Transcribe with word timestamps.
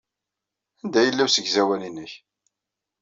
Anda 0.81 0.99
yella 1.05 1.23
usegzawal-nnek? 1.27 2.13